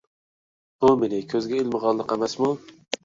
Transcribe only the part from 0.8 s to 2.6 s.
بۇ مېنى كۆزگە ئىلمىغانلىق ئەمەسمۇ!